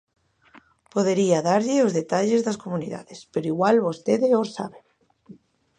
[0.93, 4.79] Podería darlle os detalles das comunidades, pero igual vostede os sabe.